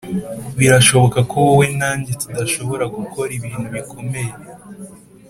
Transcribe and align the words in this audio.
birashoboka 0.57 1.19
ko 1.29 1.33
wowe 1.45 1.65
na 1.79 1.89
njye 1.97 2.13
tudashobora 2.21 2.83
gukora 2.95 3.29
ibintu 3.39 3.67
bikomeye 3.75 4.33